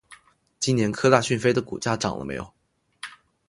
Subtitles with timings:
[0.59, 2.51] 今年科大讯飞的股价涨了没有？